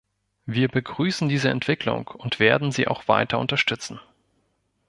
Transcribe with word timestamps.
Wir 0.47 0.67
begrüßen 0.67 1.29
diese 1.29 1.49
Entwicklung 1.49 2.07
und 2.07 2.39
werden 2.39 2.71
sie 2.71 2.87
auch 2.87 3.07
weiter 3.07 3.37
unterstützen. 3.37 3.99